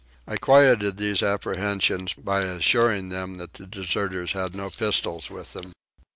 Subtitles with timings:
[0.25, 5.73] I quietened these apprehensions by assuring them that the deserters had no pistols with them.